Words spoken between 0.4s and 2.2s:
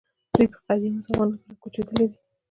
په قدیمو زمانو کې راکوچېدلي دي.